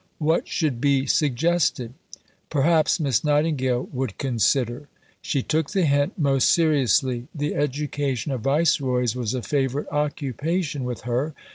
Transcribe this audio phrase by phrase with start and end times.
[0.17, 1.93] What should be suggested?
[2.49, 4.87] Perhaps Miss Nightingale would consider?
[5.21, 11.01] She took the hint most seriously: the education of Viceroys was a favourite occupation with
[11.01, 11.35] her.